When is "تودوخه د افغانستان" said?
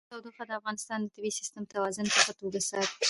0.11-0.99